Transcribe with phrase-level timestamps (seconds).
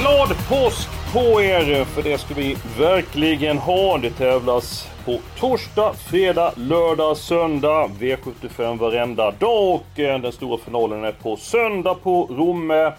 [0.00, 1.84] Glad påsk på er!
[1.84, 3.98] För det ska vi verkligen ha.
[3.98, 7.90] Det tävlas på torsdag, fredag, lördag, söndag.
[8.00, 12.92] V75 varenda dag och eh, den stora finalen är på söndag på Romme.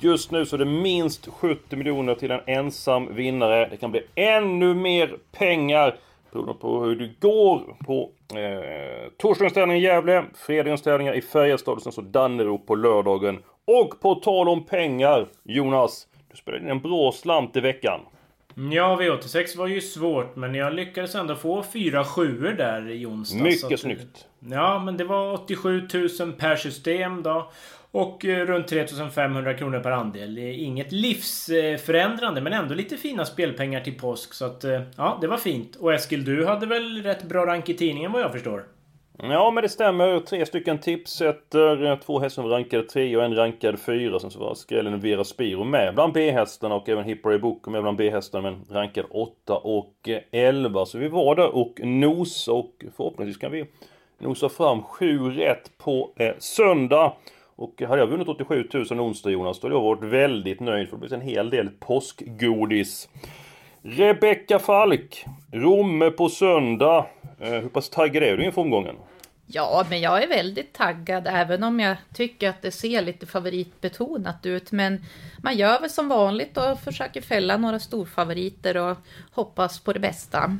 [0.00, 3.68] Just nu så är det minst 70 miljoner till en ensam vinnare.
[3.70, 5.96] Det kan bli ännu mer pengar
[6.32, 11.74] beroende på hur det går på eh, torsdagens tävling i Gävle, fredagens tävlingar i Färjestad
[11.74, 13.38] och sen så Dannero på lördagen.
[13.64, 16.06] Och på tal om pengar, Jonas.
[16.30, 18.00] Du spelade in en bra slant i veckan.
[18.72, 23.42] Ja, V86 var ju svårt, men jag lyckades ändå få fyra sjuor där i onsdags.
[23.42, 24.26] Mycket att- snyggt.
[24.50, 25.88] Ja, men det var 87
[26.20, 27.50] 000 per system då.
[27.92, 30.38] Och eh, runt 3500 kronor per andel.
[30.38, 34.34] Inget livsförändrande, men ändå lite fina spelpengar till påsk.
[34.34, 35.76] Så att, eh, ja, det var fint.
[35.76, 38.64] Och Eskil, du hade väl rätt bra rank i tidningen vad jag förstår?
[39.22, 40.20] Ja, men det stämmer.
[40.20, 44.18] Tre stycken tipsetter, eh, två hästar som rankade tre och en rankad fyra.
[44.18, 47.96] Sen så var skrällen Vera Spiro med bland B-hästarna och även Hipporay Book med bland
[47.96, 50.86] B-hästarna men rankad 8 och eh, 11.
[50.86, 53.64] Så vi var där och nos och förhoppningsvis kan vi
[54.18, 57.12] nosa fram sju rätt på eh, söndag.
[57.56, 60.96] Och hade jag vunnit 87 000 onsdag Jonas, då hade jag varit väldigt nöjd för
[60.96, 63.08] det blir en hel del påskgodis.
[63.82, 67.06] Rebecka Falk, Romme på söndag.
[67.40, 68.96] Eh, hur pass taggad är du inför omgången?
[69.52, 74.46] Ja, men jag är väldigt taggad även om jag tycker att det ser lite favoritbetonat
[74.46, 74.72] ut.
[74.72, 75.04] Men
[75.42, 78.96] man gör väl som vanligt och försöker fälla några storfavoriter och
[79.32, 80.58] hoppas på det bästa.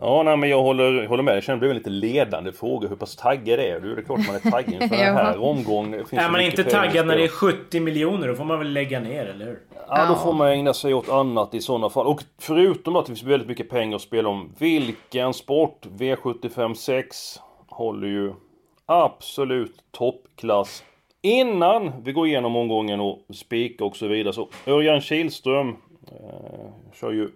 [0.00, 1.36] Ja, nej, men jag håller, håller med.
[1.36, 2.88] Jag känner det blir en lite ledande fråga.
[2.88, 3.94] Hur pass taggad är du?
[3.94, 6.04] Det är klart man är taggad inför den här omgången.
[6.10, 7.52] Är man inte taggad när det är spela.
[7.52, 9.58] 70 miljoner, då får man väl lägga ner, eller hur?
[9.88, 12.06] Ja, då får man ägna sig åt annat i sådana fall.
[12.06, 14.54] Och förutom att det finns väldigt mycket pengar att spela om.
[14.58, 15.86] Vilken sport?
[15.98, 17.40] V75 6
[17.76, 18.32] håller ju
[18.86, 20.84] absolut toppklass.
[21.22, 25.68] Innan vi går igenom omgången och spika och så vidare så Örjan Kihlström
[26.08, 27.30] eh, kör ju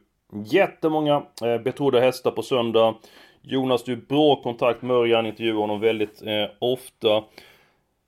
[0.45, 2.95] jättemånga eh, betrodda hästar på söndag.
[3.43, 7.25] Jonas, du har bra kontakt med Örjan, intervjuar honom väldigt eh, ofta.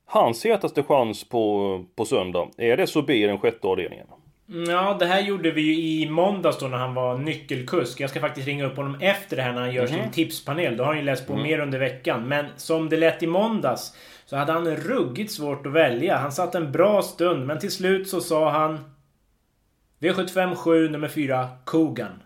[0.07, 4.07] Hans hetaste chans på, på söndag, är det Sobi i den sjätte avdelningen?
[4.47, 8.01] Ja, det här gjorde vi ju i måndags då när han var nyckelkusk.
[8.01, 10.77] Jag ska faktiskt ringa upp honom efter det här när han gör sin tipspanel.
[10.77, 12.29] Då har han ju läst på mer under veckan.
[12.29, 13.93] Men som det lät i måndags
[14.27, 16.17] så hade han ruggigt svårt att välja.
[16.17, 18.79] Han satt en bra stund, men till slut så sa han...
[20.01, 22.23] V75 7, nummer 4, Kogan.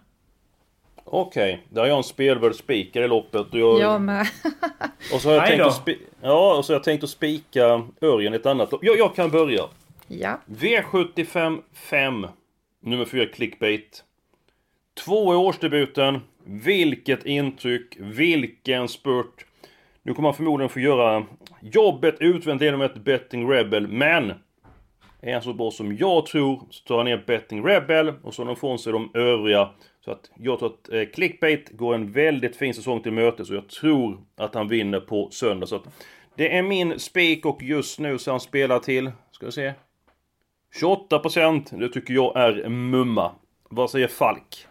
[1.05, 3.81] Okej, där har jag en spelvärd i loppet och jag...
[3.81, 4.26] Jag med.
[5.15, 7.82] Och så har jag tänkt att spi- Ja, och så har jag tänkt att spika
[8.00, 8.84] Örjan i ett annat lopp.
[8.84, 9.62] Jag, jag kan börja.
[10.09, 10.41] Ja.
[10.47, 12.27] V75 5.
[12.81, 14.05] Nummer 4 clickbait.
[15.05, 16.21] Två i årsdebuten.
[16.44, 17.97] Vilket intryck.
[17.99, 19.47] Vilken spurt.
[20.03, 21.27] Nu kommer han förmodligen få göra
[21.61, 24.33] jobbet utvänt genom ett betting rebel, men
[25.21, 28.43] är han så bra som jag tror så tar han ner betting rebel och så
[28.43, 29.71] har de från sig de övriga.
[30.05, 33.56] Så att jag tror att eh, clickbait går en väldigt fin säsong till mötes och
[33.56, 35.67] jag tror att han vinner på söndag.
[35.67, 39.53] Så att det är min spik och just nu så han spelar till, ska vi
[39.53, 39.73] se,
[40.81, 43.32] 28% det tycker jag är mumma.
[43.71, 44.66] Vad säger Falk?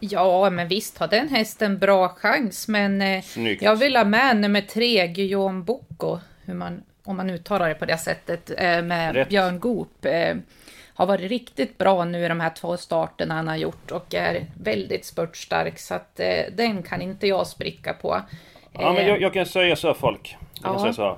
[0.00, 3.62] Ja, men visst har den hästen bra chans, men eh, Snyggt.
[3.62, 7.84] jag vill ha med nummer tre, Guillaume Bocco, hur man, om man uttalar det på
[7.84, 9.28] det sättet, eh, med Rätt.
[9.28, 10.04] Björn Goop.
[10.04, 10.36] Eh,
[10.94, 14.46] har varit riktigt bra nu i de här två starterna han har gjort och är
[14.62, 16.20] väldigt spurtstark, så att
[16.56, 18.20] den kan inte jag spricka på.
[18.72, 20.36] Ja, men jag, jag kan säga så här Falk.
[20.54, 20.80] Jag kan Ja.
[20.80, 21.16] säga så här.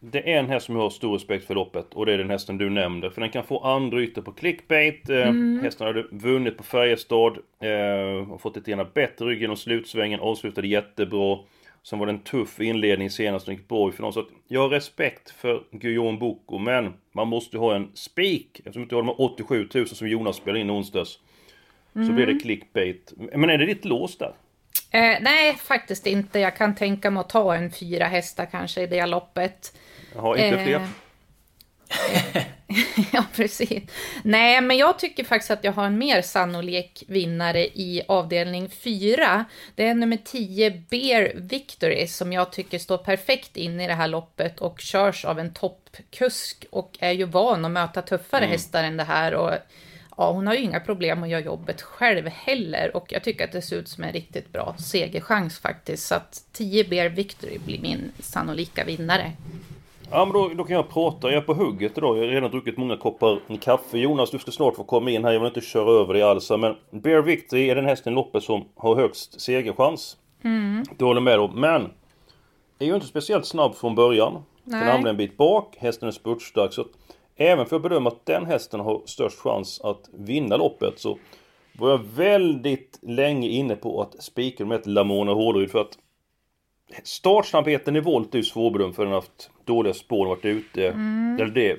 [0.00, 2.30] Det är en häst som jag har stor respekt för loppet och det är den
[2.30, 3.10] hästen du nämnde.
[3.10, 5.10] För den kan få andra ytor på clickbait.
[5.10, 5.32] Eh,
[5.62, 7.38] Hästen hade vunnit på Färjestad.
[7.60, 10.20] Eh, och fått lite grann bättre rygg genom slutsvängen.
[10.20, 11.38] Avslutade jättebra.
[11.82, 14.12] Sen var det en tuff inledning senast och gick bra i final.
[14.12, 16.58] Så att jag har respekt för Guillaume Bocco.
[16.58, 18.58] Men man måste ju ha en spik.
[18.58, 21.18] Eftersom inte har de här 87 000 som Jonas spelade in onsdags.
[21.92, 23.12] Så blir det clickbait.
[23.16, 24.32] Men är det ditt lås där?
[24.90, 26.38] Eh, nej, faktiskt inte.
[26.38, 29.76] Jag kan tänka mig att ta en fyra hästar kanske i det loppet.
[30.14, 30.88] Jag har inte Eh, fler.
[33.12, 33.82] ja, precis.
[34.22, 39.44] Nej, men jag tycker faktiskt att jag har en mer sannolik vinnare i avdelning 4.
[39.74, 44.08] Det är nummer 10, Bear Victory, som jag tycker står perfekt in i det här
[44.08, 48.50] loppet och körs av en toppkusk och är ju van att möta tuffare mm.
[48.50, 49.34] hästar än det här.
[49.34, 49.54] Och
[50.16, 53.52] ja, hon har ju inga problem att göra jobbet själv heller och jag tycker att
[53.52, 56.06] det ser ut som en riktigt bra segerchans faktiskt.
[56.06, 59.32] Så att 10 Bear Victory blir min sannolika vinnare.
[60.10, 62.18] Ja men då, då kan jag prata, jag är på hugget idag.
[62.18, 63.98] Jag har redan druckit många koppar kaffe.
[63.98, 66.50] Jonas du ska snart få komma in här, jag vill inte köra över dig alls.
[66.50, 70.16] Men Bear Victory är den hästen i loppet som har högst segerchans.
[70.42, 70.84] Mm.
[70.96, 71.60] Du håller med om.
[71.60, 71.90] Men
[72.78, 74.42] är ju inte speciellt snabb från början.
[74.64, 74.80] Nej.
[74.80, 76.72] Den hamnar en bit bak, hästen är spurtstark.
[76.72, 76.86] Så
[77.36, 81.18] även för att bedöma att den hästen har störst chans att vinna loppet så
[81.78, 85.98] var jag väldigt länge inne på att spika med ett Lamona Hårderyd för att
[87.04, 90.88] Startsnabbheten i volt är ju svårbedömd för den har haft dåliga spår och varit ute.
[90.88, 91.36] Mm.
[91.40, 91.78] Eller det,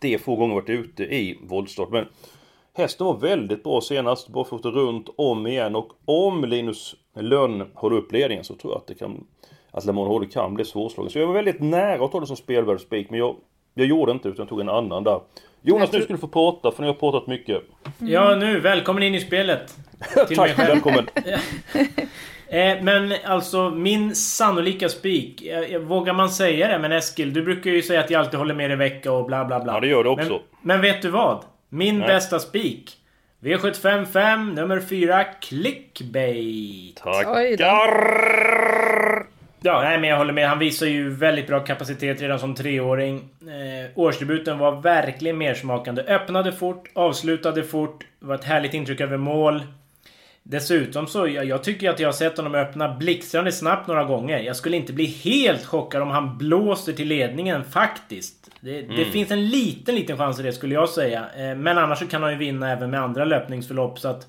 [0.00, 1.90] det få gånger varit ute i voltstart.
[1.90, 2.06] Men
[2.72, 4.28] hästen var väldigt bra senast.
[4.28, 5.76] Bara fått runt om igen.
[5.76, 9.26] Och om Linus Lönn håller upp ledningen så tror jag att det kan
[9.70, 11.10] att Lamon Hårder kan bli svårslagen.
[11.10, 13.10] Så jag var väldigt nära att ta det som spelvärdsspik.
[13.10, 13.36] Men jag,
[13.78, 15.20] jag gjorde inte utan tog en annan där.
[15.62, 17.62] Jonas, nu ska du få prata för ni har pratat mycket.
[18.00, 18.12] Mm.
[18.12, 18.60] Ja, nu.
[18.60, 19.74] Välkommen in i spelet.
[20.36, 21.06] Tack, välkommen.
[22.48, 25.46] Eh, men alltså min sannolika spik.
[25.46, 26.78] Eh, vågar man säga det?
[26.78, 29.44] Men Eskil, du brukar ju säga att jag alltid håller med i vecka och bla
[29.44, 29.72] bla bla.
[29.74, 30.30] Ja, det gör du också.
[30.30, 31.44] Men, men vet du vad?
[31.68, 32.08] Min Nej.
[32.08, 32.96] bästa spik.
[33.40, 36.96] V755 nummer 4 Clickbait.
[36.96, 38.35] Tackar!
[39.66, 40.48] Ja, nej, men jag håller med.
[40.48, 43.16] Han visar ju väldigt bra kapacitet redan som treåring.
[43.40, 46.02] Eh, årsdebuten var verkligen mersmakande.
[46.02, 48.04] Öppnade fort, avslutade fort.
[48.20, 49.62] Det var ett härligt intryck över mål.
[50.42, 54.38] Dessutom så, jag, jag tycker att jag har sett honom öppna blixtrande snabbt några gånger.
[54.38, 58.50] Jag skulle inte bli helt chockad om han blåser till ledningen faktiskt.
[58.60, 58.96] Det, mm.
[58.96, 61.24] det finns en liten, liten chans i det skulle jag säga.
[61.36, 64.26] Eh, men annars så kan han ju vinna även med andra löpningsförlopp så att...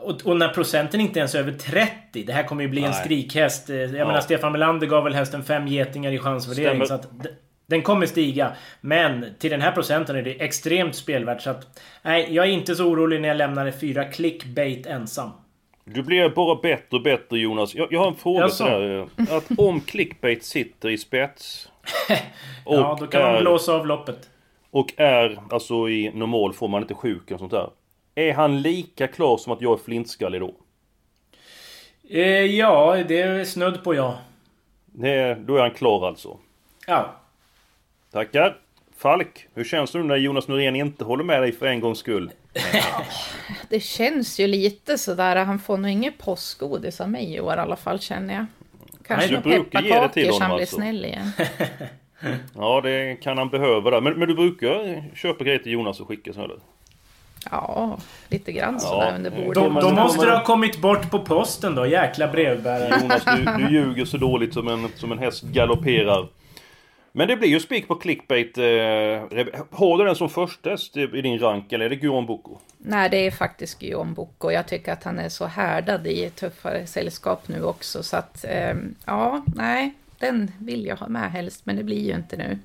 [0.00, 2.22] Och, och, när procenten inte ens är över 30.
[2.22, 2.88] Det här kommer ju bli Nej.
[2.88, 3.70] en skrikhäst.
[3.70, 4.06] Eh, jag ja.
[4.06, 6.84] menar Stefan Melander gav väl hästen fem getingar i chansvärdering.
[6.84, 6.84] Stämmer.
[6.86, 7.26] Så att
[7.66, 8.52] den kommer stiga.
[8.80, 11.42] Men till den här procenten är det extremt spelvärt.
[11.42, 15.30] Så att, nej, jag är inte så orolig när jag lämnar fyra clickbait ensam.
[15.84, 17.74] Du blir bara bättre och bättre Jonas.
[17.74, 19.06] Jag, jag har en fråga till dig.
[19.30, 21.68] Att om clickbait sitter i spets.
[22.64, 24.28] ja, då kan är, man blåsa av loppet.
[24.70, 27.70] Och är alltså i normal form, man inte sjuk och sånt där.
[28.18, 30.54] Är han lika klar som att jag är flintskallig då?
[32.08, 34.18] Eh, ja, det är snudd på ja.
[34.86, 36.38] Det, då är han klar alltså?
[36.86, 37.14] Ja.
[38.12, 38.56] Tackar.
[38.96, 41.98] Falk, hur känns det nu när Jonas Norén inte håller med dig för en gångs
[41.98, 42.30] skull?
[43.68, 45.44] det känns ju lite sådär.
[45.44, 48.46] Han får nog inget påskgodis av mig i år i alla fall känner jag.
[49.06, 50.76] Kanske några pepparkakor så han blir alltså.
[50.76, 51.30] snäll igen.
[52.54, 54.00] ja, det kan han behöva där.
[54.00, 56.58] Men, men du brukar köpa grejer till Jonas och skicka så eller?
[57.50, 57.98] Ja,
[58.28, 59.54] lite grann sådär under bordet.
[59.54, 63.00] Då, då måste du ha kommit bort på posten då, jäkla brevbärare.
[63.02, 66.28] Jonas, du, du ljuger så dåligt som en, som en häst galopperar.
[67.12, 68.58] Men det blir ju spik på clickbait.
[68.58, 68.64] Eh,
[69.70, 72.58] har du den som första häst i din rank eller är det Guillaume Bocco?
[72.78, 74.50] Nej, det är faktiskt Guillaume Bocco.
[74.50, 78.02] Jag tycker att han är så härdad i tuffare sällskap nu också.
[78.02, 82.14] Så att, eh, ja, nej, den vill jag ha med helst, men det blir ju
[82.14, 82.58] inte nu.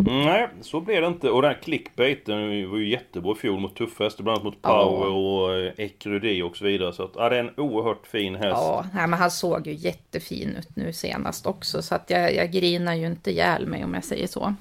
[0.00, 1.30] Nej, så blev det inte.
[1.30, 4.24] Och den här clickbaiten var ju jättebra i fjol mot tuffa hästar.
[4.24, 5.14] Bland annat mot Power ja.
[5.14, 6.92] och eh, Ecrudy och så vidare.
[6.92, 8.56] Så att, ja, det är en oerhört fin häst.
[8.56, 11.82] Ja, men han såg ju jättefin ut nu senast också.
[11.82, 14.54] Så att jag, jag grinar ju inte ihjäl mig om jag säger så.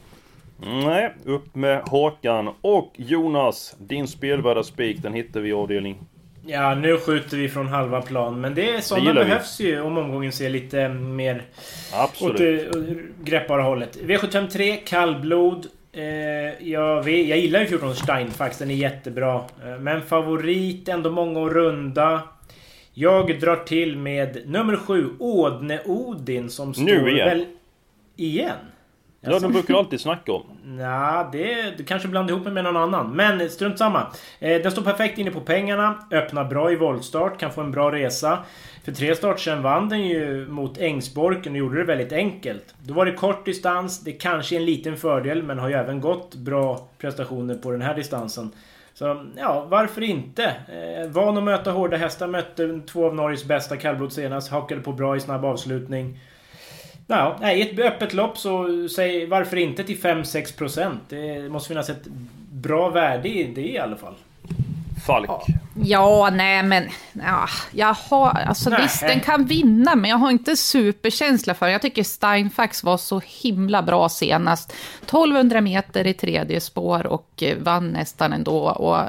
[0.59, 2.49] Nej, upp med hakan.
[2.61, 5.97] Och Jonas, din spelvärda spik, den hittar vi i avdelning
[6.47, 8.41] Ja, nu skjuter vi från halva plan.
[8.41, 9.67] Men det är sådana det behövs vi.
[9.67, 11.43] ju om omgången ser lite mer
[11.93, 12.33] Absolut.
[12.33, 13.97] åt det greppbara hållet.
[14.01, 15.67] V753, kallblod.
[15.93, 16.03] Eh,
[16.67, 19.35] jag, jag gillar ju 14 Steinfax, den är jättebra.
[19.65, 22.21] Eh, men favorit, ändå många att runda.
[22.93, 26.83] Jag drar till med nummer 7, Ådne Odin som står...
[26.83, 27.27] Nu igen?
[27.29, 27.45] Väl,
[28.15, 28.57] igen?
[29.31, 30.43] Ja, de brukar alltid snacka om.
[30.79, 33.15] Ja, det du kanske blandar ihop med någon annan.
[33.15, 34.07] Men strunt samma.
[34.39, 35.95] Eh, den står perfekt inne på pengarna.
[36.11, 37.39] Öppnar bra i voltstart.
[37.39, 38.39] Kan få en bra resa.
[38.83, 42.75] För tre start sen vann den ju mot Ängsborken och gjorde det väldigt enkelt.
[42.83, 44.03] Då var det kort distans.
[44.03, 47.81] Det kanske är en liten fördel men har ju även gått bra prestationer på den
[47.81, 48.51] här distansen.
[48.93, 50.43] Så ja, varför inte?
[50.45, 52.27] Eh, van att möta hårda hästar.
[52.27, 54.51] Mötte två av Norges bästa kallblod senast.
[54.51, 56.19] Hakade på bra i snabb avslutning.
[57.07, 60.97] Ja, nej, i ett öppet lopp så säg varför inte till 5-6%.
[61.09, 62.07] Det måste finnas ett
[62.51, 64.13] bra värde i det i alla fall.
[65.05, 65.29] Falk.
[65.83, 66.83] Ja, nej men...
[67.13, 68.81] Ja, jag har, alltså Nej.
[68.81, 71.73] visst, den kan vinna, men jag har inte superkänsla för den.
[71.73, 74.73] Jag tycker Steinfax var så himla bra senast.
[75.01, 78.59] 1200 meter i tredje spår och eh, vann nästan ändå.
[78.59, 78.99] Och,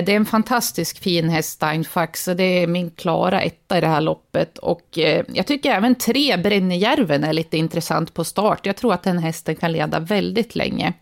[0.00, 2.24] det är en fantastisk fin häst, Steinfax.
[2.24, 4.58] så Det är min klara etta i det här loppet.
[4.58, 8.66] Och eh, jag tycker även tre Brennejärven är lite intressant på start.
[8.66, 10.92] Jag tror att den hästen kan leda väldigt länge.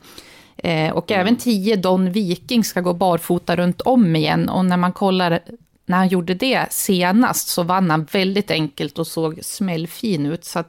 [0.56, 4.49] Eh, och även 10 Don Viking ska gå barfota runt om igen.
[4.49, 5.40] Och när man kollar
[5.87, 10.44] när han gjorde det senast så vann han väldigt enkelt och såg smällfin ut.
[10.44, 10.64] Så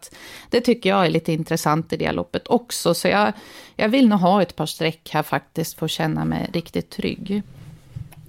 [0.49, 2.93] det tycker jag är lite intressant i det loppet också.
[2.93, 3.33] Så jag,
[3.75, 7.43] jag vill nog ha ett par streck här faktiskt för att känna mig riktigt trygg.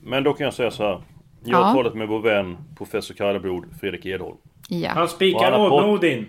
[0.02, 1.02] Men då kan jag säga så här.
[1.44, 1.75] Jag har Ja.
[1.75, 4.37] talat med vår vän, professor Kalleblod, Fredrik Edholm.
[4.68, 4.90] Ja.
[4.90, 6.25] Han spikar Odd-Odin.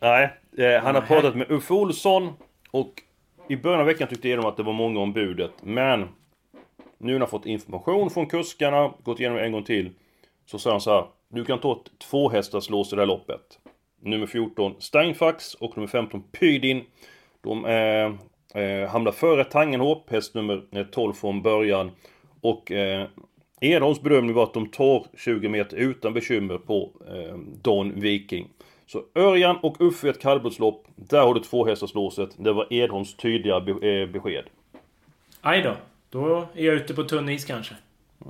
[0.00, 2.32] Nej, eh, han har pratat med Uffe Olsson
[2.70, 2.92] och
[3.48, 5.52] i början av veckan tyckte Edholm att det var många om budet.
[5.62, 6.00] Men
[6.98, 9.90] nu när han fått information från kuskarna, gått igenom en gång till.
[10.46, 11.04] Så sa han så här.
[11.28, 13.40] Du kan ta ett tvåhästarslås i det här loppet.
[14.02, 16.84] Nummer 14 Steinfax och nummer 15 Pydin.
[17.40, 21.90] De eh, eh, hamnar före Tangenhop, häst nummer eh, 12 från början.
[22.40, 23.06] Och eh,
[23.60, 28.48] Edholms bedömning var att de tar 20 meter utan bekymmer på eh, Don Viking.
[28.86, 30.84] Så Örjan och Uffe i ett kallblodslopp.
[30.96, 32.30] Där har du tvåhästarslåset.
[32.36, 34.44] Det var Edholms tydliga be- eh, besked.
[35.40, 35.76] Aj då.
[36.10, 37.74] Då är jag ute på tunn is kanske.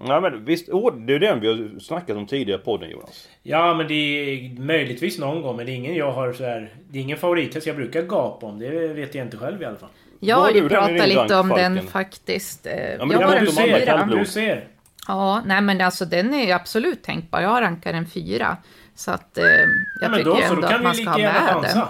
[0.06, 0.66] Nej men visst,
[1.06, 3.28] det är den vi har snackat om tidigare i podden Jonas.
[3.42, 5.56] Ja, men det är möjligtvis någon gång.
[5.56, 6.74] Men det är ingen jag har så här...
[6.90, 8.58] Det är ingen favorithäst jag brukar gapa om.
[8.58, 9.88] Det vet jag inte själv i alla fall.
[10.20, 12.66] Jag har ju den pratat lite om den faktiskt.
[12.66, 14.68] Eh, men jag har var men en du ser.
[15.08, 17.40] Ja, nej men alltså den är ju absolut tänkbar.
[17.40, 18.56] Jag rankar en fyra.
[18.94, 19.68] Så att eh, jag
[20.00, 21.82] Ja, men tycker då ändå Då att kan man ska ha med den.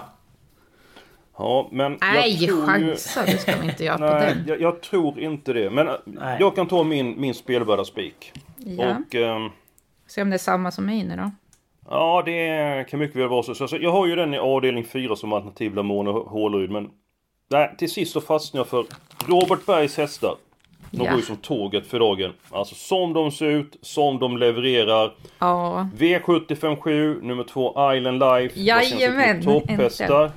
[1.39, 4.45] Ja men Nej, tror chansa, det ska vi inte göra på Nej, den.
[4.47, 5.71] jag, jag tror inte det.
[5.71, 6.37] Men Nej.
[6.41, 8.33] jag kan ta min, min spelvärda spik.
[8.57, 8.97] Ja.
[8.97, 9.15] Och...
[9.15, 9.51] ehm,
[10.07, 11.31] Se om det är samma som mig nu då.
[11.91, 13.55] Ja, det kan mycket väl vara så.
[13.55, 16.91] så alltså, jag har ju den i avdelning 4 som alternativ Lamone och Håleryd, men...
[17.51, 18.85] Nej, till sist så fastnade jag för
[19.27, 20.35] Robert Bergs hästar.
[20.91, 21.11] De Ja.
[21.11, 22.33] går ju som tåget för dagen.
[22.51, 25.13] Alltså som de ser ut, som de levererar.
[25.39, 28.61] Ja, V757, nummer 2 Island Life.
[28.61, 30.31] Jajamän, Topphästar.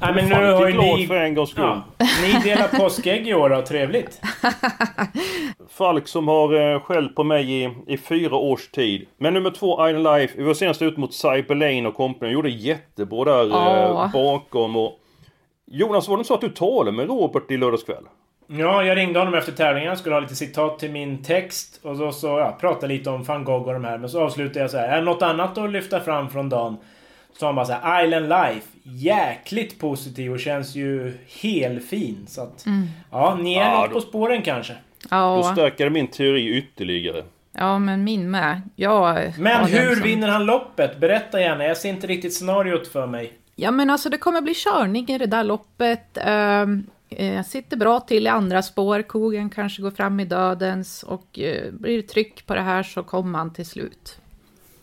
[0.00, 1.06] Nej, men nu har ju ni...
[1.06, 1.64] för en gångs skull.
[1.64, 3.62] Ja, ni delar påskägg i år då.
[3.62, 4.20] Trevligt.
[5.70, 9.06] Falk som har eh, skällt på mig i, i fyra års tid.
[9.18, 10.34] Men nummer två, Island Life.
[10.36, 12.32] Vi var senast ut mot Cyber Lane och company.
[12.32, 14.04] Gjorde jättebra där Ja.
[14.04, 14.76] eh, bakom.
[14.76, 14.98] Och...
[15.66, 18.04] Jonas, var det så att du talade med Robert i lördags kväll?
[18.46, 19.88] Ja, jag ringde honom efter tävlingen.
[19.88, 21.80] Jag skulle ha lite citat till min text.
[21.82, 23.98] Och så, så ja, pratade lite om van Gogh och de här.
[23.98, 24.88] Men så avslutade jag så här.
[24.98, 26.76] Är något annat att lyfta fram från dagen?
[27.38, 28.04] Så han bara så här.
[28.04, 28.66] Island Life.
[28.82, 32.24] Jäkligt positiv och känns ju helfin.
[32.28, 32.64] Så att...
[33.12, 34.72] Ja, ni är Ja, något då- på spåren kanske.
[34.72, 37.22] Då ja, stärker det min teori ytterligare.
[37.52, 38.60] ja, men min med.
[38.76, 40.98] Jag Men hur vinner han loppet?
[41.00, 41.64] Berätta gärna.
[41.64, 43.32] Jag ser inte riktigt scenariot för mig.
[43.58, 46.18] Ja, men alltså det kommer bli körning i det där loppet.
[46.20, 49.02] Ehm, eh, sitter bra till i andra spår.
[49.02, 53.02] Kogen kanske går fram i dödens och eh, blir det tryck på det här så
[53.02, 54.18] kommer han till slut.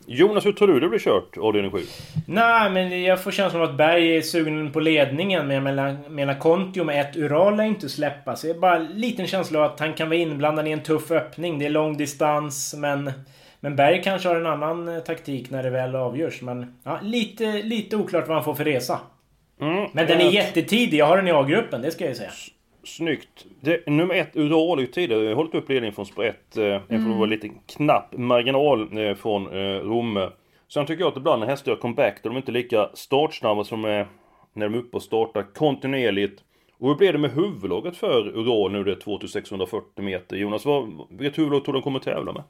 [0.05, 1.79] Jonas, hur tror du det blir kört, avdelning 7?
[2.27, 5.47] Nej, men jag får känslan av att Berg är sugen på ledningen.
[5.47, 8.35] Men jag menar, menar Kontio med ett Ural lär inte släppa.
[8.35, 10.83] Så jag har bara en liten känsla av att han kan vara inblandad i en
[10.83, 11.59] tuff öppning.
[11.59, 13.11] Det är lång distans, men...
[13.63, 16.41] Men Berg kanske har en annan eh, taktik när det väl avgörs.
[16.41, 18.99] Men ja, lite, lite oklart vad han får för resa.
[19.61, 20.97] Mm, Men den är eh, jättetidig.
[20.97, 22.29] Jag har den i A-gruppen, det ska jag säga.
[22.83, 23.45] Snyggt.
[23.61, 26.57] Det, nummer ett, Ural ju tidigare hållit upp ledningen från spår 1.
[26.57, 26.81] Eh, mm.
[26.89, 30.29] Det var lite knapp marginal eh, från eh, Romme.
[30.73, 33.63] Sen tycker jag att ibland när hästar gör comeback, då är de inte lika startsnabba
[33.63, 34.05] som eh,
[34.53, 36.43] när de är uppe och startar kontinuerligt.
[36.79, 40.35] Och hur blev det med huvudlaget för Ural nu det är 2640 meter?
[40.35, 42.43] Jonas, vad, vilket huvudlag tror du de kommer tävla med?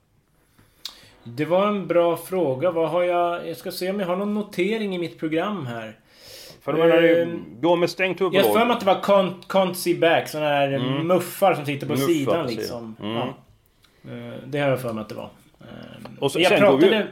[1.23, 2.71] Det var en bra fråga.
[2.71, 3.47] Vad har jag...
[3.49, 5.95] Jag ska se om jag har någon notering i mitt program här.
[6.61, 8.53] För jag Ehm, går med stängt Jag har huvudlag.
[8.59, 11.93] för mig att det var Con- Can't see back, såna här muffar som sitter på
[11.93, 12.95] Muffar, sidan liksom.
[13.01, 13.15] Mm.
[13.15, 13.33] Ja.
[14.11, 15.29] Eh, Det har jag för mig att det var.
[15.61, 15.67] Eh,
[16.19, 17.07] Och så- jag går vi- pratade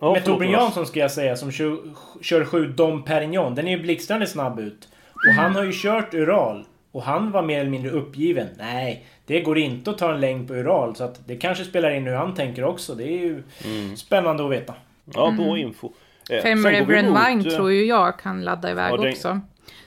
[0.00, 0.52] Ja, med Torbjörn.
[0.52, 1.78] Jansson ska jag säga, som kör,
[2.22, 3.54] kör sju Dom Perignon.
[3.54, 4.88] Den är ju blixtrande snabb ut.
[5.12, 6.64] Och han har ju kört Ural.
[6.92, 8.46] Och han var mer eller mindre uppgiven.
[8.58, 10.96] Nej, det går inte att ta en längd på Ural.
[10.96, 12.94] Så att det kanske spelar in hur han tänker också.
[12.94, 13.96] Det är ju Mm.
[13.96, 14.74] spännande att veta.
[15.14, 15.92] Ja, bra info.
[16.30, 19.40] Eh, Fem Reverend mot, Wine eh, tror ju jag kan ladda iväg Ja, den- också.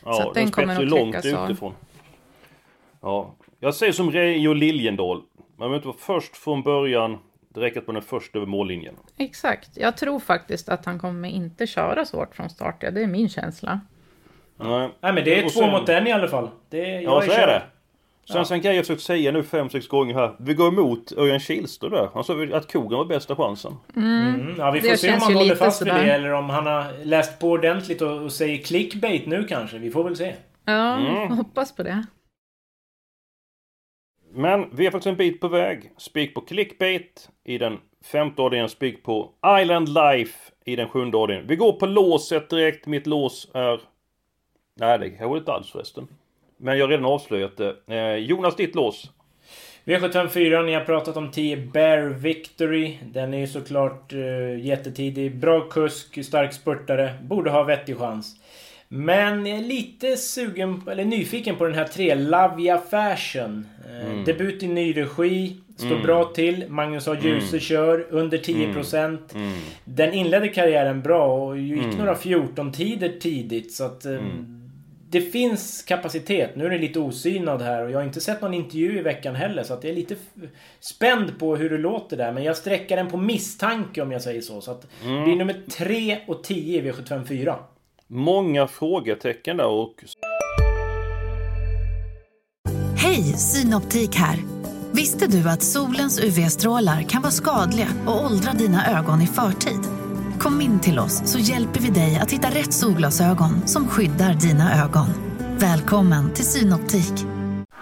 [0.05, 1.45] Ja, Så att den kommer spetsar nog ju långt tryckas av.
[1.51, 1.73] utifrån.
[3.01, 5.17] Ja, jag säger som Reijo Liljendal.
[5.37, 7.17] Man behöver inte vara först från början.
[7.49, 8.95] Det räcker att man är först över mållinjen.
[9.17, 9.69] Exakt.
[9.77, 12.75] Jag tror faktiskt att han kommer inte köra så hårt från start.
[12.79, 13.79] Ja, det är min känsla.
[14.59, 16.49] Nej, Nej men det är två sen- mot en i alla fall.
[16.69, 17.61] Det, jag Ja, så är det.
[18.31, 20.35] Sen, sen kan jag försökt säga nu fem, sex gånger här.
[20.39, 22.09] Vi går emot Örjan Kihlström där.
[22.13, 23.73] Han sa att Kogan var bästa chansen.
[23.95, 26.31] Mm, ja, vi får Det se om känns han håller lite fast vid det eller
[26.33, 29.77] om han har läst på ordentligt och, och säger clickbait nu kanske.
[29.77, 30.35] Vi får väl se.
[30.65, 31.37] Ja, Mm.
[31.37, 32.05] hoppas på det.
[34.33, 35.91] Men vi är faktiskt en bit på väg.
[35.97, 38.69] Spik på clickbait i den femte avdelningen.
[38.69, 39.31] Spik på
[39.61, 41.47] Island Life i den sjunde avdelningen.
[41.49, 42.85] Vi går på låset direkt.
[42.87, 43.81] Mitt lås är...
[44.79, 46.07] Nej, det har jag inte alls förresten.
[46.57, 47.75] Men jag har redan avslöjat det.
[47.87, 49.11] Eh, Jonas, ditt lås?
[49.85, 52.97] V754, ni har pratat om 10 Bear Victory.
[53.03, 55.35] Den är ju såklart uh, jättetidig.
[55.35, 57.13] Bra kusk, stark spurtare.
[57.21, 58.35] Borde ha vettig chans.
[58.87, 63.65] Men jag är lite sugen, eller nyfiken på den här 3 Lavia Fashion.
[63.85, 65.57] Eh, Debut i ny regi.
[65.77, 66.65] Står bra till.
[66.69, 67.17] Magnus A.
[67.21, 68.07] Djuse kör.
[68.09, 69.17] Under 10%.
[69.85, 73.73] Den inledde karriären bra och gick några 14-tider tidigt.
[73.73, 74.05] Så att...
[75.09, 76.55] det finns kapacitet.
[76.55, 79.35] Nu är det lite osynad här och jag har inte sett någon intervju i veckan
[79.35, 80.15] heller så att jag är lite
[80.79, 82.31] spänd på hur det låter där.
[82.31, 84.61] Men jag sträcker den på misstanke om jag säger så.
[84.61, 87.55] Så att det blir nummer 3 och 10 i V754.
[88.07, 90.03] Många frågetecken där och...
[92.97, 94.37] Hej, Synoptik här.
[94.93, 100.06] Visste du att solens UV-strålar kan vara skadliga och åldra dina ögon i förtid?
[100.39, 104.83] Kom in till oss så hjälper vi dig att hitta rätt solglasögon som skyddar dina
[104.83, 105.07] ögon.
[105.57, 107.13] Välkommen till Synoptik.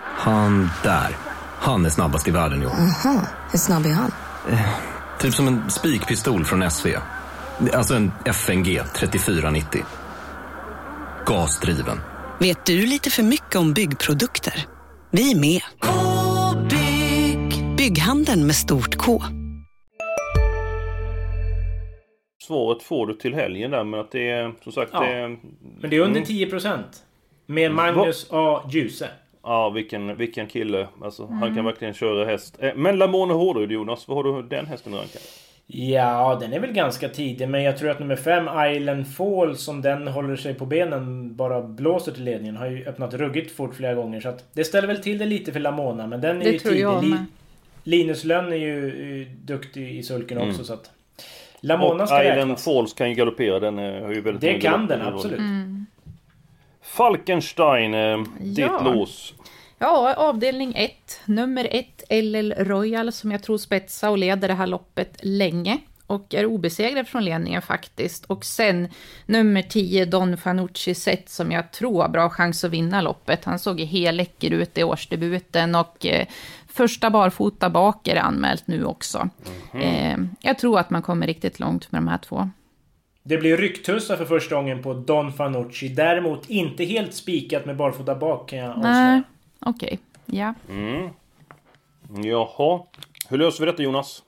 [0.01, 1.17] Han där.
[1.59, 2.73] Han är snabbast i världen i år.
[3.51, 4.11] Hur snabb är han?
[5.19, 6.87] Typ som en spikpistol från SV.
[7.73, 9.81] Alltså en FNG 3490.
[11.25, 11.99] Gasdriven.
[12.39, 14.65] Vet du lite för mycket om byggprodukter?
[15.11, 15.61] Vi är med.
[15.81, 17.75] -bygg.
[17.77, 19.23] Bygghandeln med stort K.
[22.47, 24.99] Svaret får du till helgen där men att det är som sagt Ja.
[24.99, 25.27] det är...
[25.79, 26.79] Men det är under 10%.
[27.45, 28.61] Med Magnus A.
[28.71, 29.07] Djuse.
[29.43, 30.87] Ja vilken, vilken kille.
[31.01, 32.57] Alltså han kan verkligen köra häst.
[32.59, 35.21] Eh, Men Lamone Hårryd Jonas, vad har du den hästen rankad?
[35.67, 37.49] Ja, den är väl ganska tidig.
[37.49, 41.61] Men jag tror att nummer 5, Island Fall, som den håller sig på benen, bara
[41.61, 42.57] blåser till ledningen.
[42.57, 44.21] Har ju öppnat ruggigt fort flera gånger.
[44.21, 46.07] Så att det ställer väl till det lite för Lamona.
[46.07, 46.83] Men den är Det ju tror tidig.
[46.83, 47.25] jag Li- med.
[47.83, 50.91] Linus Lönn är ju eh, duktig i sulken också så att...
[51.65, 52.63] Lamona Och ska Island räknas.
[52.63, 53.59] Falls kan ju galoppera.
[53.59, 55.39] Den eh, har ju väldigt Det kan den, absolut.
[55.39, 55.85] Mm.
[56.81, 58.81] Falkenstein, eh, ditt Ja.
[58.83, 59.33] lås.
[59.79, 61.21] Ja, avdelning 1.
[61.25, 65.77] Nummer 1, LL Royal, som jag tror spetsar och leder det här loppet länge.
[66.07, 68.25] Och är obesegrad från ledningen faktiskt.
[68.25, 68.87] Och sen
[69.25, 73.45] nummer 10, Don Fanucci Set, som jag tror har bra chans att vinna loppet.
[73.45, 76.27] Han såg ju helläcker ut i årsdebuten och eh,
[76.67, 79.29] första barfota bak är anmält nu också.
[79.73, 82.49] Eh, jag tror att man kommer riktigt långt med de här två.
[83.23, 85.87] Det blir rycktussar för första gången på Don Fanucci.
[85.89, 89.23] Däremot inte helt spikat med barfota bak kan jag avslöja.
[89.59, 89.99] Okej.
[90.25, 90.53] Ja.
[92.23, 92.81] Jaha.
[93.29, 94.23] Hur löser vi detta Jonas?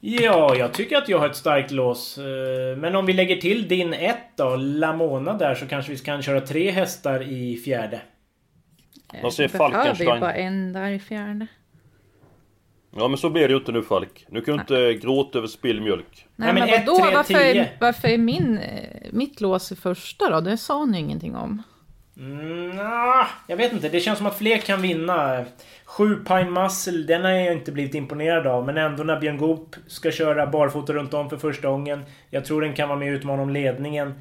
[0.00, 2.18] Ja, jag tycker att jag har ett starkt lås.
[2.18, 6.22] Eh, Men om vi lägger till din ett då, Lamona där, så kanske vi kan
[6.22, 8.00] köra tre hästar i fjärde.
[9.22, 10.20] Vad säger Behöver ju Falkenstein?
[10.20, 11.46] bara en där i fjärde.
[12.96, 14.26] Ja men så blir det ju inte nu Falk.
[14.28, 16.26] Nu kan du inte gråta över spilld mjölk.
[16.36, 17.16] Nej, Nej, men men, vadå?
[17.16, 20.40] varför, varför är min, eh, mitt lås i första då?
[20.40, 21.62] Det sa ni ingenting om.
[22.18, 25.44] Mm, nah, jag vet inte, det känns som att fler kan vinna.
[25.84, 28.66] Sju Pine Muscle, den har jag inte blivit imponerad av.
[28.66, 32.04] Men ändå när Björn Goop ska köra barfota runt om för första gången.
[32.30, 34.14] Jag tror den kan vara med och utmana om ledningen.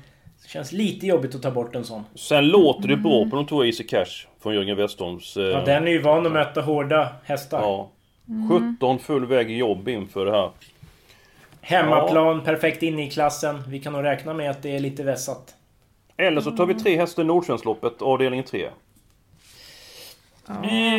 [0.43, 2.03] Det känns lite jobbigt att ta bort en sån.
[2.15, 5.38] Sen låter det bra på de två Easy Cash från Jörgen Westholms...
[5.38, 7.62] Eh, Ja, den är ju van att möta hårda hästar.
[7.62, 7.89] ja.
[8.77, 10.49] 17 full väg jobb inför det här.
[11.62, 13.63] Hemmaplan, perfekt inne i klassen.
[13.67, 15.55] Vi kan nog räkna med att det är lite vässat.
[16.17, 18.69] Eller så tar vi tre hästar i Nordsjönloppet, avdelning 3.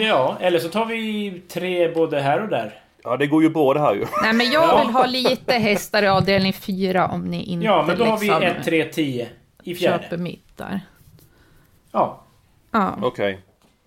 [0.03, 2.81] Ja, eller så tar vi tre både här och där.
[3.05, 4.05] Ja det går ju bra det här ju.
[4.23, 7.99] Nej, men jag vill ha lite hästar i avdelning fyra om ni inte Ja, men
[7.99, 9.29] då har vi liksom 1, 3, 10
[9.65, 10.03] i fjärde.
[10.03, 10.81] köper mitt där.
[11.93, 12.25] Ja,
[12.71, 12.95] Ja.
[13.03, 13.39] Okej.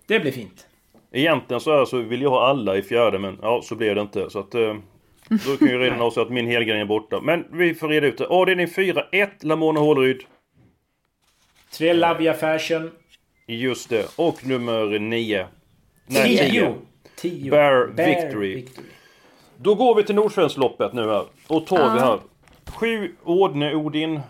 [0.06, 0.66] det blir fint.
[1.12, 4.00] Egentligen så, är, så vill jag ha alla i fjärde men ja så blev det
[4.00, 4.30] inte.
[4.30, 4.54] Så att...
[4.54, 4.74] Eh,
[5.28, 7.20] då kan jag ju redan avslöja att min helgardin är borta.
[7.20, 8.26] Men vi får reda ut det.
[8.26, 10.20] Avdelning 4, 1 Lamona Håleryd.
[11.78, 12.90] Tre Lavia Fashion.
[13.46, 14.18] Just det.
[14.18, 15.46] Och nummer 9.
[16.06, 16.50] Nej, 10.
[16.50, 16.74] 10.
[17.16, 17.50] 10.
[17.50, 18.66] Bear Victory.
[19.56, 21.24] Då går vi till Nordsjönloppet nu här.
[21.48, 22.18] Och tar vi här.
[22.66, 24.20] 7 Ordne Odin.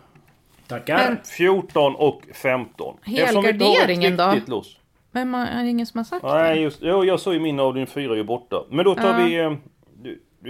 [0.68, 1.20] Tackar.
[1.37, 2.96] 14 och 15.
[3.07, 4.35] Eftersom vi inte har ett Helgarderingen då?
[4.46, 4.76] Lås.
[5.11, 6.61] Men man, är det ingen som har sagt Nej det?
[6.61, 8.57] just Jo jag sa ju min avdelning 4 är ju borta.
[8.70, 9.24] Men då tar Ja.
[9.26, 9.37] vi...
[9.38, 9.46] Eh,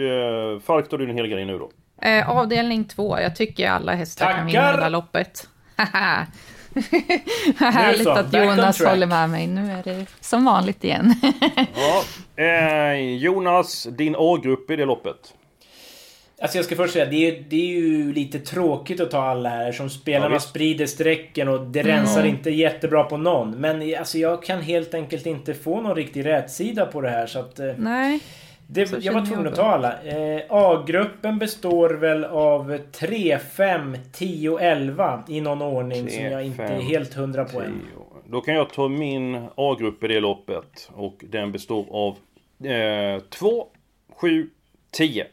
[0.04, 1.70] eh, Falk tar du din helgardin nu då.
[2.02, 3.20] Eh, avdelning två.
[3.20, 4.76] Jag tycker alla hästar kan vinna Tackar!
[4.76, 5.48] det där loppet.
[7.58, 9.46] Härligt så, att Jonas håller med mig.
[9.46, 11.14] Nu är det som vanligt igen.
[11.74, 12.02] Ja.
[12.44, 15.34] Eh, Jonas, din A-grupp i det loppet?
[16.42, 19.22] Alltså jag ska först säga, det är, ju- det är ju lite tråkigt att ta
[19.22, 23.50] alla här som spelarna Ja, sprider strecken och det rensar inte jättebra på någon.
[23.50, 27.38] Men alltså jag kan helt enkelt inte få någon riktig rätsida på det här så
[27.38, 27.58] att...
[27.58, 28.20] eh, Nej.
[28.66, 30.02] Det, jag var tvungen att ta alla.
[30.02, 36.62] Eh, A-gruppen består väl av 3, 5, 10, 11 i någon ordning som jag inte
[36.62, 37.80] är helt hundra på än.
[38.26, 40.90] Då kan jag ta min A-grupp i det loppet.
[40.94, 42.16] Och den består av
[43.30, 43.66] 2,
[44.16, 44.50] 7,
[44.90, 45.26] 10.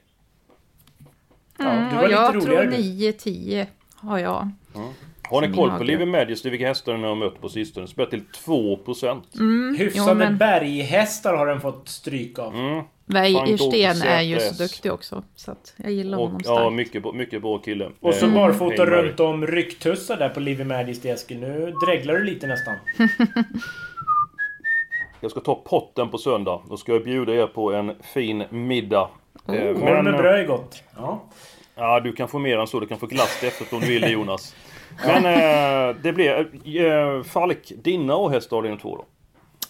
[1.58, 2.78] Ja, du Mm, var och jag tror roligare du.
[2.78, 3.66] 9-10
[3.96, 4.52] har jag.
[5.30, 5.84] Har ni koll på.
[5.84, 7.88] Livy Majesty, vilka hästar den har mött på sistone?
[7.88, 9.22] Spelar till 2%.
[9.40, 12.56] Mm, Hyfsade jo, men berghästar har den fått stryk av.
[12.56, 12.84] Mm.
[13.10, 15.24] Wäjersten är ju så duktig också.
[15.36, 16.74] Så att jag gillar Och, honom ja, starkt.
[16.74, 17.90] mycket, bra- mycket bra kille.
[18.00, 18.96] Och så Eh, barfota Mary.
[19.02, 21.40] runt om rycktussar där på Livy Majesty Eskil.
[21.40, 22.76] Nu dreglar du lite nästan.
[25.22, 26.62] Jag ska ta potten på söndag.
[26.70, 29.10] Då ska jag bjuda er på en fin middag.
[29.48, 30.84] Eh, Korv med bröd är gott.
[30.98, 31.24] Ja.
[31.76, 32.80] Ja, du kan få mer än så.
[32.80, 34.56] Du kan få glass efteråt om du vill det Jonas.
[35.06, 36.48] Men eh, det blir...
[36.86, 39.06] Eh, Falk, dina A-hästar avdelning 2 då?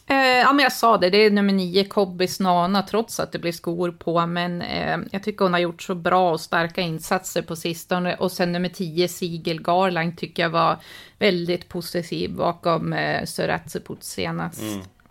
[0.10, 3.39] Eh, ja, men jag sa det, det är nummer nio, Kobbis Nana, trots att det
[3.39, 4.26] blir skor på.
[4.26, 8.15] Men eh, jag tycker hon har gjort så bra och starka insatser på sistone.
[8.15, 10.76] Och sen nummer tio, Sigel Garland, tycker jag var
[11.19, 14.62] väldigt positiv bakom eh, Sir Atzeput senast.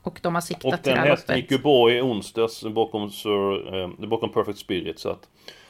[0.02, 0.74] Och de har siktat Mm.
[0.78, 1.58] Och till den det här hästen gick loppet.
[1.58, 4.98] ju bra i onsdags bakom, Sir, eh, bakom Perfect Spirit.
[4.98, 5.28] Så att,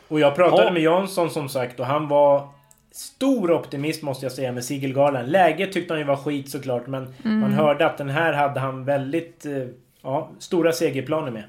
[0.09, 0.71] Och jag pratade Ja.
[0.73, 2.49] med Jansson som sagt och han var
[2.91, 5.29] stor optimist måste jag säga med Sigel Garland.
[5.33, 7.41] Läget tyckte han ju var skit såklart men Mm.
[7.41, 9.53] man hörde att den här hade han väldigt eh,
[10.03, 11.43] ja, stora segerplaner med.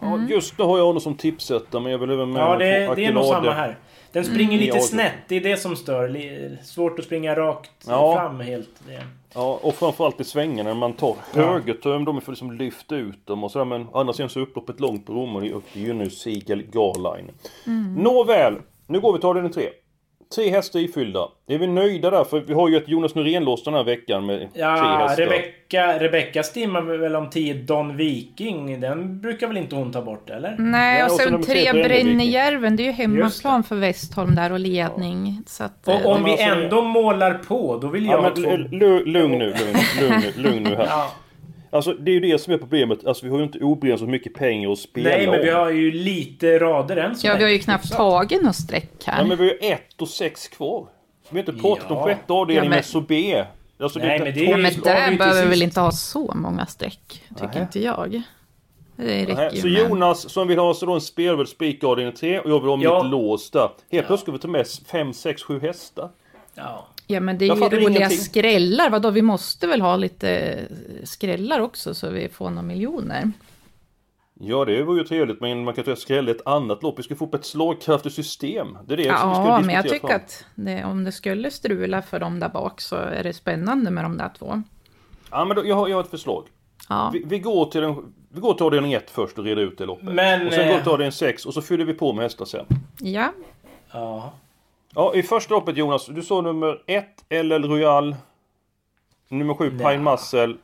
[0.00, 2.94] ja, just nu har jag honom som tipsättare men jag vill även med Ja, det,
[2.96, 3.76] det är nog samma här.
[4.12, 4.60] Den springer Mm.
[4.60, 6.16] lite Ja, snett, det är det som stör.
[6.64, 8.14] Svårt att springa rakt Ja.
[8.14, 8.68] fram helt.
[8.86, 9.02] Det.
[9.34, 13.44] Ja, och framförallt i svängarna när man tar högertöm, de får liksom lyfta ut dem
[13.44, 13.64] och sådär.
[13.64, 15.92] Men andra sidan så är upploppet långt på Rom och det är upp till ju
[15.92, 17.30] nu Sigel Garline.
[17.96, 18.54] Nåväl,
[18.86, 19.68] nu går vi till avdelning tre.
[20.34, 21.28] Tre hästar ifyllda.
[21.48, 22.24] Är vi nöjda där?
[22.24, 25.22] För vi har ju ett Jonas Norén-lås den här veckan med tre Ja, hästar.
[25.22, 28.80] Rebecka, Rebecka stimmar väl om 10 Don Viking.
[28.80, 30.56] Den brukar väl inte hon ta bort, eller?
[30.58, 31.84] Nej, Ja, och och så sen tre, tre.
[31.84, 35.42] Brännejärven, det är ju hemmaplan för Westholm där och ledning.
[35.46, 38.42] Så att, eh, Och om men vi ändå målar på, då vill jag Ja, men
[38.42, 40.86] lugn nu, lugn, lugn, nu, lugn nu här.
[40.90, 41.10] Ja.
[41.76, 43.06] Alltså det är ju det som är problemet.
[43.06, 45.92] Alltså vi har ju inte obegränsat mycket pengar att spela Nej, men vi har ju
[45.92, 49.18] lite rader än så ja, vi har ju knappt tagit något streck här.
[49.18, 50.86] Ja, men vi har ju ett och sex kvar.
[51.30, 51.96] Vi har inte pratat Ja.
[51.96, 53.44] om sjätte avdelningen Ja, men- med Sobé.
[53.80, 55.90] Alltså, Nej, det men det är Ja, ju- men där behöver vi väl inte ha
[55.92, 57.60] så många streck, tycker Nähä.
[57.62, 58.22] inte jag.
[58.96, 59.68] Det Nej, Så.
[59.68, 62.78] Jonas som vill ha så då en spelvärd spik avdelning 3 och jag vill ha
[62.82, 63.02] Ja.
[63.02, 63.68] mitt lås där.
[63.90, 66.08] Helt plötsligt ska vi ta med 5, 6, 7 hästar.
[66.54, 66.86] Ja.
[67.06, 68.18] Ja, men det är Jag ju roliga ingenting.
[68.18, 68.90] skrällar.
[68.90, 70.58] Vadå, vi måste väl ha lite
[71.04, 73.30] skrällar också så vi får några miljoner.
[74.40, 76.98] Ja det var ju trevligt men man kan ta skrälla ett annat lopp.
[76.98, 78.78] Vi ska få upp ett slagkraftigt system.
[78.86, 80.16] Det är det som vi ska Ja, men jag tycker fram.
[80.16, 84.04] att det, om det skulle strula för dem där bak så är det spännande med
[84.04, 84.62] de där två.
[85.30, 86.44] Ja men då, jag, har, jag har ett förslag.
[86.88, 87.94] Ja, Vi, vi, går till
[88.28, 90.04] vi går till avdelning 1 först och reder ut det loppet.
[90.14, 92.22] Men, och sen går vi eh, till avdelning 6 och så fyller vi på med
[92.22, 92.66] hästar sen.
[92.98, 93.32] ja.
[93.92, 94.32] Ja.
[94.94, 98.16] Ja, i första loppet Jonas, du sa nummer 1 LL Royal.
[99.28, 99.86] Nummer 7 Nej.
[99.86, 100.54] Pine Muscle.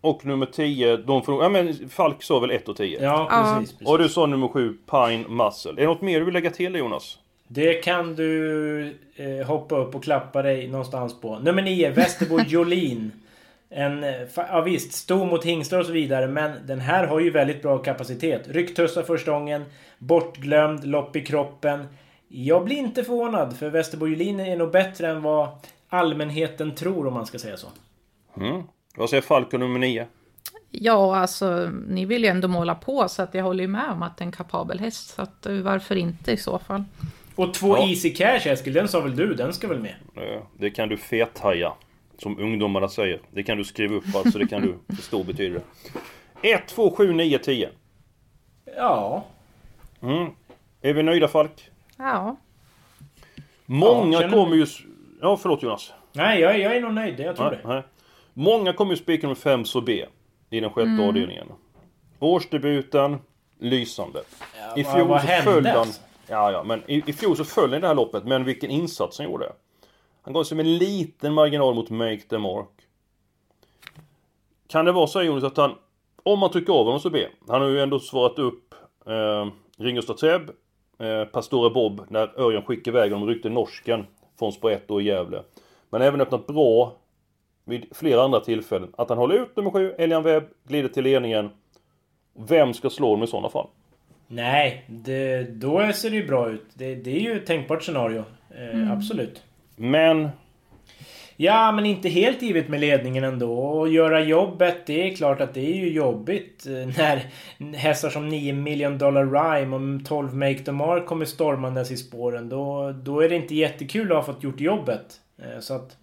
[0.00, 3.02] Och nummer 10, de får, ja men Falk sa väl 1 och 10?
[3.02, 3.72] Ja, precis.
[3.72, 3.88] precis.
[3.88, 5.70] Och du sa nummer 7 Pine Muscle.
[5.70, 7.18] Är det något mer du vill lägga till Jonas?
[7.48, 8.80] Det kan du
[9.16, 11.38] eh, hoppa upp och klappa dig någonstans på.
[11.38, 13.12] Nummer 9, Västerbo Jolin.
[13.70, 17.30] En, eh, ja visst, stor mot hingstar och så vidare, men den här har ju
[17.30, 18.48] väldigt bra kapacitet.
[18.48, 19.64] Rycktussar första gången,
[19.98, 21.86] bortglömd, lopp i kroppen.
[22.28, 25.48] Jag blir inte förvånad, för Västerbo Jolin är nog bättre än vad
[25.88, 27.66] allmänheten tror, om man ska säga så.
[28.36, 28.62] Mm.
[28.96, 30.06] Vad säger Falk och nummer 9?
[30.70, 34.02] ja, alltså ni vill ju ändå måla på så att jag håller ju med om
[34.02, 35.14] att det är en kapabel häst.
[35.14, 36.84] Så att, eh, varför inte i så fall?
[37.34, 37.88] Och två Ja.
[37.88, 39.34] Easy Cash, Eskil, den sa väl du?
[39.34, 39.94] Den ska väl med?
[40.58, 41.72] Det kan du fethaja.
[42.18, 43.20] Som ungdomarna säger.
[43.30, 45.60] Det kan du skriva upp alltså, det kan du förstå betyder
[46.42, 46.52] det.
[46.52, 47.68] 1, 2, 7, 9, 10.
[48.76, 49.24] Ja.
[50.02, 50.30] Mm.
[50.82, 51.70] Är vi nöjda Falk?
[51.98, 52.36] Ja,
[53.66, 54.66] Många Ja, kommer ju...
[55.20, 55.92] Ja, förlåt Jonas.
[56.12, 57.20] Nej, jag, jag är nog nöjd.
[57.20, 57.68] Jag tror Nej, det.
[57.68, 57.82] nej.
[58.34, 60.06] Många kommer ju spika nummer 5 så B.
[60.50, 61.08] I den sjätte Mm.
[61.08, 61.46] avdelningen.
[62.18, 63.18] Årsdebuten.
[63.58, 64.22] Lysande.
[64.76, 65.76] I vad- fjol vad så hände föll han...
[65.78, 66.00] alltså?
[66.28, 68.24] Ja, ja, men i, i fjol så föll han i det här loppet.
[68.24, 69.52] Men vilken insats han gjorde.
[70.22, 72.68] Han gav sig med en liten marginal mot Make the Mark.
[74.66, 75.74] Kan det vara så Jonas att han...
[76.22, 77.26] Om man trycker av honom så B.
[77.48, 78.74] Han har ju ändå svarat upp
[79.06, 79.46] eh,
[79.78, 80.50] Ringo Statreb,
[80.98, 84.06] eh, Pastora Bob när Örjan skickade iväg honom och ryckte norsken
[84.38, 85.42] från spår 1 då i Gävle.
[85.90, 86.92] Men även öppnat bra
[87.64, 91.50] vid flera andra tillfällen att han håller ut nummer 7, Elian Webb, glider till ledningen.
[92.48, 93.66] Vem ska slå dem i sådana fall?
[94.26, 96.66] Nej, det, då ser det ju bra ut.
[96.74, 98.24] Det, det är ju ett tänkbart scenario.
[98.50, 99.42] Eh, Absolut.
[99.76, 100.28] Men
[101.40, 103.52] Ja, men inte helt givet med ledningen ändå.
[103.58, 107.22] Och göra jobbet, det är klart att det är ju jobbigt eh, när
[107.76, 112.48] hästar som 9 million dollar rhyme och 12 make the mark kommer stormandes i spåren.
[112.48, 115.20] Då, då är det inte jättekul att ha fått gjort jobbet.
[115.42, 115.96] Eh, Så att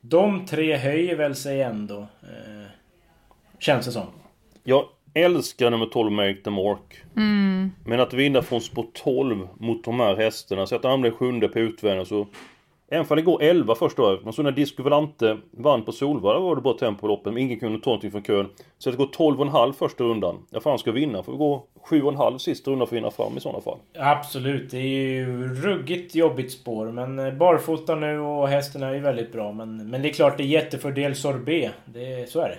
[0.00, 1.98] de tre höjer väl sig ändå.
[2.22, 2.66] eh,
[3.58, 4.06] Känns det som.
[4.64, 7.02] jag älskar nummer 12 Make the Mark.
[7.84, 11.48] Men att vinna från spår 12 mot de här hästarna, så att han blev sjunde
[11.48, 12.26] på utvändigt så...
[12.92, 16.40] Även om det går 11 första året, men så när Disco Volante vann på Solvalla
[16.40, 18.48] var det bra tempo på loppen, men ingen kunde ta någonting från kön.
[18.78, 20.46] Så att det går 12,5 första rundan.
[20.50, 23.40] Ja, fan ska vinna får vi gå 7,5 sista rundan för att vinna fram i
[23.40, 23.78] sådana fall.
[23.98, 26.86] Absolut, det är ju ruggigt jobbigt spår.
[26.86, 29.52] Men eh, barfota nu och hästen är ju väldigt bra.
[29.52, 31.72] Men, men det är klart det är jättefördel sorbet.
[31.84, 32.58] Det, så är det.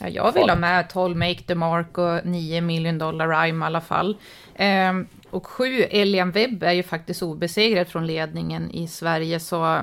[0.00, 3.66] Ja, jag vill ha med 12 Make the Mark och 9 Million Dollar Rhyme i
[3.66, 4.16] alla fall.
[4.56, 9.80] Ehm, och 7 Elian Webb är ju faktiskt obesegrad från ledningen i Sverige, så...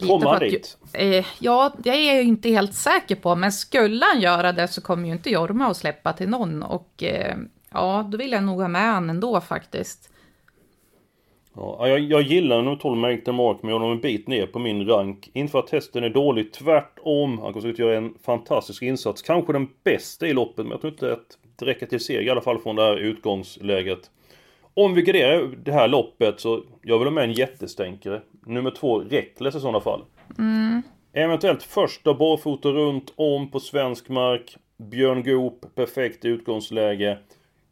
[0.00, 0.78] Kommer han att dit?
[0.92, 4.68] Eh, ja, det är jag ju inte helt säker på, men skulle han göra det
[4.68, 6.62] så kommer ju inte Jorma att släppa till någon.
[6.62, 7.36] Och eh,
[7.72, 10.10] ja, då vill jag nog ha med han ändå faktiskt.
[11.56, 14.28] Ja, jag, jag gillar nummer 12 Make the Mark, men jag har honom en bit
[14.28, 15.30] ner på min rank.
[15.32, 17.38] Inte för att hästen är dålig, tvärtom.
[17.38, 19.22] Han kommer säkert göra en fantastisk insats.
[19.22, 22.30] Kanske den bästa i loppet, men jag tror inte att det räcker till seger i
[22.30, 24.10] alla fall från det här utgångsläget.
[24.78, 28.20] Om vi garderar det här loppet så jag vill ha med en jättestänkare.
[28.46, 30.04] Nummer två, Reckless i sådana fall.
[31.12, 34.56] Eventuellt första barfota runt om på svensk mark.
[34.76, 37.18] Björn Goop, perfekt utgångsläge.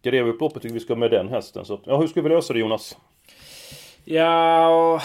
[0.03, 1.64] Garderar vi upp loppet tycker vi ska med den hästen.
[1.64, 2.97] Så, ja, hur ska vi lösa det Jonas?
[4.05, 5.01] Ja...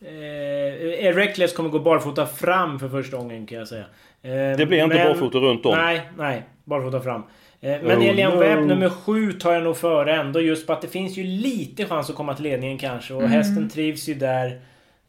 [0.00, 3.84] Eh, Reckless kommer gå barfota fram för första gången kan jag säga.
[4.22, 5.72] Eh, Det blir inte barfota runt om.
[5.72, 6.42] Nej, nej.
[6.64, 7.22] Barfota fram.
[7.64, 8.38] Eh, men Oh, Elian no.
[8.38, 10.40] Webb nummer sju tar jag nog före ändå.
[10.40, 13.14] Just på att det finns ju lite chans att komma till ledningen kanske.
[13.14, 14.60] Och hästen trivs ju där.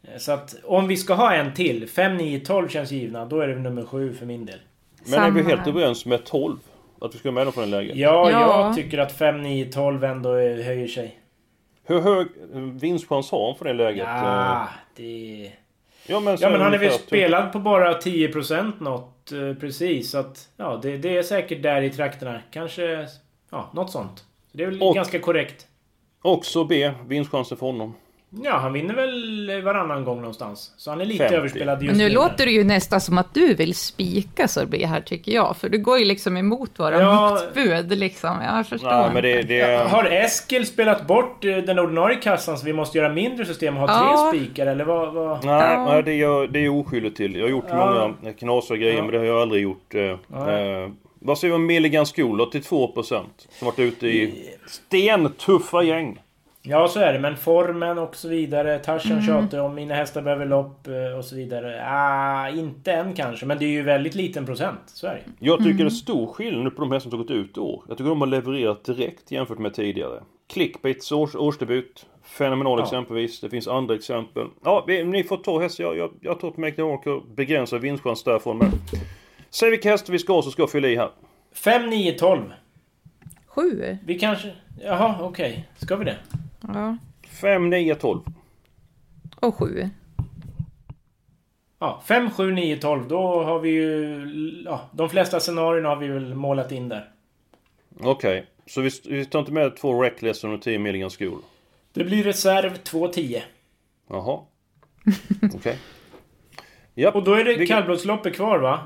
[0.02, 1.88] Eh, Så att om vi ska ha en till.
[1.88, 3.24] 5, 9, 12 känns givna.
[3.24, 4.58] Då är det nummer sju för min del.
[5.04, 5.68] Men är vi Samma helt här.
[5.68, 6.56] överens med 12?
[7.00, 7.96] Att vi ska med dem på den läget?
[7.96, 8.40] Ja, Ja.
[8.66, 11.20] jag tycker att 5, 9, 12 ändå höjer sig.
[11.86, 12.26] Hur hög
[12.80, 14.04] vinstchans har han för det läget?
[14.06, 15.50] Ja, Eh, det...
[16.06, 19.15] ja men, Ja men han är väl ungefär- spelad på bara 10% något
[19.60, 20.10] precis.
[20.10, 22.42] Så att ja, det, det är säkert där i trakterna.
[22.50, 23.08] Kanske
[23.50, 24.18] ja, något sånt.
[24.52, 25.66] Så det är väl Och- ganska korrekt.
[26.22, 27.94] Också B, vinstchansen för honom.
[28.44, 30.72] Ja, han vinner väl varannan gång någonstans.
[30.76, 31.34] Så han är lite 50.
[31.36, 32.14] överspelad just Men nu nu.
[32.14, 35.78] låter det ju nästan som att du vill spika Sorbet här tycker jag, för du
[35.78, 37.30] går ju liksom emot våra Ja.
[37.30, 38.36] motbud liksom.
[38.42, 42.66] Jag förstår Nej men det, det Har Eskil spelat bort eh, den ordinarie kassan så
[42.66, 44.30] vi måste göra mindre system och ha Ja.
[44.32, 45.12] tre spikar eller vad?
[45.14, 45.44] vad?
[45.44, 45.84] Nej, Ja.
[45.92, 47.34] nej det, är jag, det är oskyldig till.
[47.34, 48.08] Jag har gjort Ja.
[48.22, 49.02] många knasiga grejer Ja.
[49.02, 49.94] men det har jag aldrig gjort.
[49.94, 50.88] Eh, eh,
[51.20, 53.24] vad säger vi om Milligan School 82%
[53.58, 54.32] Som varit ute i
[54.66, 56.18] stentuffa gäng.
[56.68, 57.18] Ja, så är det.
[57.18, 58.78] Men formen och så vidare.
[58.78, 59.24] Tarzan Mm.
[59.24, 61.82] tjatar om mina hästar behöver lopp eh, och så vidare.
[61.86, 63.46] Ah, inte än kanske.
[63.46, 64.80] Men det är ju väldigt liten procent.
[64.86, 65.20] Så är det.
[65.46, 65.76] Jag tycker Mm.
[65.84, 67.82] det är stor skillnad på de hästar som gått ut i år.
[67.88, 70.22] Jag tycker de har levererat direkt jämfört med tidigare.
[70.52, 72.06] Clickbaits års, årsdebut.
[72.24, 72.84] Fenomenal Ja.
[72.84, 73.40] exempelvis.
[73.40, 74.46] Det finns andra exempel.
[74.64, 75.84] Ja, vi, ni får ta hästar.
[75.84, 78.58] Jag, jag, jag tror att Make the Walker begränsar vinstchans därifrån.
[78.58, 78.70] Men
[79.50, 81.10] säg vilka hästar vi ska ha så ska jag fylla i här.
[81.54, 82.40] 5, 9, 12.
[83.46, 83.96] Sju?
[84.04, 84.52] Vi kanske...
[84.84, 85.68] Jaha, okej.
[85.76, 86.16] Ska vi det?
[86.68, 86.96] Ja.
[87.28, 88.20] 5, 9, 12.
[89.40, 89.88] Och sju.
[91.78, 93.08] Ja, 5, 7, 9, 12.
[93.08, 94.62] Då har vi ju...
[94.64, 97.10] Ja, de flesta scenarierna har vi väl målat in där.
[98.00, 98.46] Okej.
[98.66, 101.38] Så vi, vi tar inte med två Reckless och 10 Milligan School?
[101.92, 103.42] Det blir reserv 2, 10.
[104.08, 104.40] Jaha.
[105.54, 105.78] Okej.
[106.94, 108.80] Ja, Och då är det kallblodsloppet kvar va?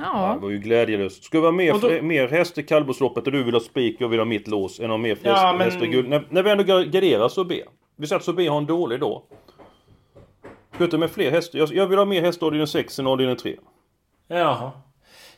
[0.00, 0.38] Det Ja.
[0.40, 1.24] var ju glädjelöst.
[1.24, 4.02] Ska vi ha mer, då- mer häst i kallblodsloppet och du vill ha spik och
[4.02, 6.08] jag vill ha mitt lås än ha mer Ja, hästar men- hästar i guld?
[6.08, 7.62] När, när vi ändå gar- garderar så B.
[7.96, 9.22] Vi säger att så B har en dålig dag.
[10.76, 11.58] Sluta med fler hästar.
[11.58, 13.56] Jag, jag vill ha mer hästar avdelning 6 än avdelning 3.
[14.28, 14.70] Jaha.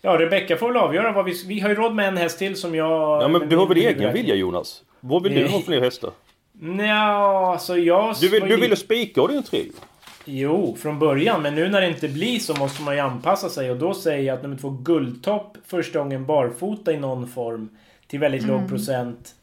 [0.03, 1.45] Ja, Rebecka får väl avgöra vad vi...
[1.47, 3.23] Vi har ju råd med en häst till som jag...
[3.23, 4.83] Ja men du har väl egen vilja Jonas?
[5.01, 5.53] Vad vill du Nej.
[5.53, 6.11] ha fler hästar?
[6.53, 8.15] Nja, så jag...
[8.21, 9.63] Du, vill, du ville spika avdelning 3
[10.25, 11.43] Jo, från början.
[11.43, 13.71] Men nu när det inte blir så måste man ju anpassa sig.
[13.71, 17.69] Och då säger jag att nummer två, Guldtopp, första gången barfota i någon form.
[18.07, 19.35] Till väldigt låg procent.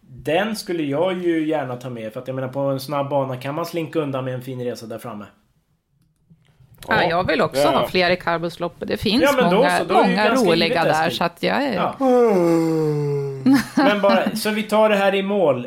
[0.00, 2.12] Den skulle jag ju gärna ta med.
[2.12, 4.64] För att jag menar på en snabb bana kan man slinka undan med en fin
[4.64, 5.24] resa där framme.
[6.88, 7.70] Ja, jag vill också Ja.
[7.78, 8.88] ha fler i karbosloppet.
[8.88, 11.74] Det finns Ja, många, så, många roliga där, så att jag är...
[11.74, 11.94] Ja.
[13.76, 15.66] Men bara, så vi tar det här i mål.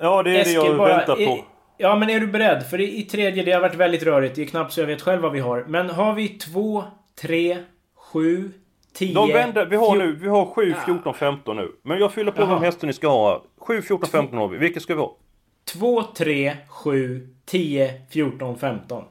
[0.00, 1.44] Ja det är Eskil, det jag bara- väntar på.
[1.76, 2.66] Ja, men är du beredd?
[2.70, 4.36] För i, i tredje, det har varit väldigt rörigt.
[4.36, 5.64] Det är knappt så jag vet själv vad vi har.
[5.68, 6.84] Men har vi 2,
[7.20, 7.58] 3,
[7.94, 8.52] 7,
[8.92, 9.14] 10...
[9.14, 11.72] De vänder, vi har nu, vi har 7, 14, 15 nu.
[11.82, 12.50] Men jag fyller på Jaha.
[12.54, 13.44] de hästar ni ska ha.
[13.58, 14.58] 7, 14, 15 har vi.
[14.58, 15.16] Vilka ska vi ha?
[15.64, 19.04] 2, 3, 7, 10, 14, 15.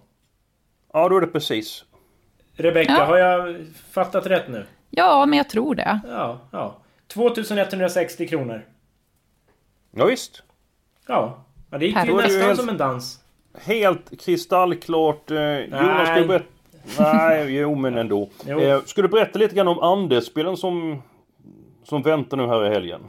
[0.94, 1.86] Ja, då är det precis.
[2.56, 3.06] Rebecka, Ja.
[3.06, 3.56] har jag
[3.92, 4.66] fattat rätt nu?
[4.90, 6.00] Ja, men jag tror det.
[6.08, 6.78] Ja, ja.
[7.08, 8.66] 2160 kronor.
[9.92, 10.44] Ja, visst.
[11.08, 11.46] Ja.
[11.74, 13.20] Ja det gick ju nästan helt- som en dans.
[13.58, 15.32] Helt kristallklart.
[15.32, 16.46] Eh, Jonas, ska du berätta...
[17.00, 18.30] Nej, jo men ändå.
[18.48, 18.60] Jo.
[18.60, 21.02] Eh, ska du berätta lite grann om Anders-spelen som,
[21.84, 23.02] som väntar nu här i helgen?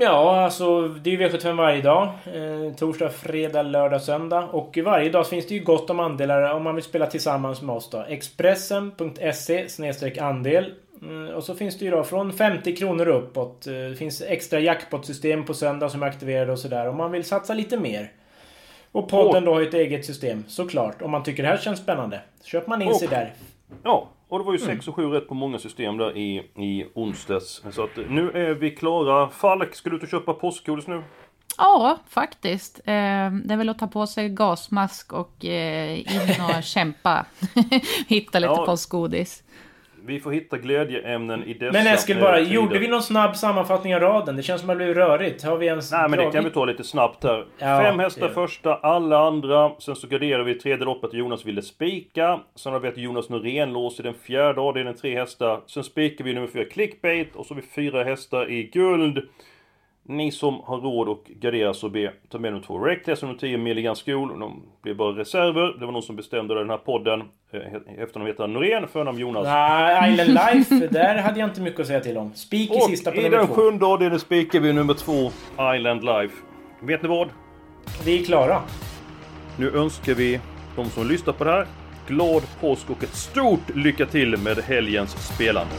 [0.00, 2.04] Ja, alltså det är ju V75 varje dag.
[2.06, 4.48] Eh, torsdag, fredag, lördag, söndag.
[4.52, 7.76] Och varje dag finns det ju gott om andelar om man vill spela tillsammans med
[7.76, 8.04] oss då.
[8.08, 10.72] Expressen.se andel.
[11.02, 13.66] Mm, och så finns det ju då från 50 kronor uppåt.
[13.66, 16.88] Eh, Det finns extra jackpot-system på söndag som är aktiverade och sådär.
[16.88, 18.12] Om man vill satsa lite mer.
[18.92, 21.02] Och podden då har ju ett eget system, såklart.
[21.02, 22.20] Om man tycker det här känns spännande.
[22.44, 23.32] Köper man in sig Och- där.
[23.82, 24.76] Ja, och det var ju Mm.
[24.76, 27.62] 6 och 7 rätt på många system där i, i onsdags.
[27.70, 29.28] Så att eh, nu är vi klara.
[29.28, 31.02] Falk, ska du ut och köpa påskgodis nu?
[31.58, 32.78] Ja, faktiskt.
[32.78, 37.26] Eh, det är väl att ta på sig gasmask och eh, in och kämpa.
[38.08, 38.66] Hitta lite Ja.
[38.66, 39.42] påskgodis.
[40.06, 42.50] Vi får hitta glädjeämnen i dessa Men Eskil eh, bara, tider.
[42.50, 44.36] gjorde vi någon snabb sammanfattning av raden?
[44.36, 45.44] Det känns som att det blev rörigt.
[45.44, 47.44] Har vi ens Nej men det kan vi ta lite snabbt här.
[47.58, 49.72] Ja, Fem hästar första, alla andra.
[49.78, 52.40] Sen så garderar vi tredje loppet Jonas ville spika.
[52.54, 55.60] Sen har vi ett Jonas Norén lås i den fjärde avdelningen, tre hästar.
[55.66, 59.28] Sen spikar vi nummer fyra clickbait och så har vi fyra hästar i guld.
[60.08, 63.40] Ni som har råd och garderar så be ta med nummer två Reckless och nummer
[63.40, 64.40] 10 Milligan School.
[64.40, 65.80] De blir bara reserver.
[65.80, 67.22] Det var någon som bestämde den här podden.
[67.52, 69.44] Eh, Efternamn heter Norén, förnamn Jonas.
[69.44, 72.34] Nej, Island Life, där hade jag inte mycket att säga till om.
[72.34, 73.54] Spik i sista på i nummer den två.
[73.54, 75.30] sjunde avdelningen spikar vi nummer två
[75.76, 76.34] Island Life.
[76.80, 77.28] Vet ni vad?
[78.04, 78.62] Vi är klara.
[79.58, 80.40] Nu önskar vi
[80.76, 81.66] de som lyssnar på det här
[82.06, 85.74] glad påsk och ett stort lycka till med helgens spelande.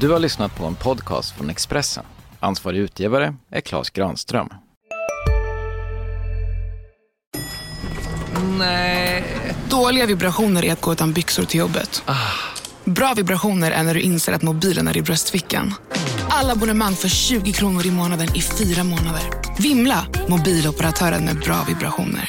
[0.00, 2.04] Du har lyssnat på en podcast från Expressen.
[2.40, 4.48] Ansvarig utgivare är Klas Granström.
[9.68, 12.02] Dåliga vibrationer är att gå utan byxor till jobbet.
[12.84, 15.74] Bra vibrationer är när du inser att mobilen är i bröstfickan.
[16.28, 19.22] Alla abonnemang för 20 kronor i månaden i fyra månader.
[19.58, 20.06] Vimla!
[20.28, 22.24] Mobiloperatören med bra vibrationer.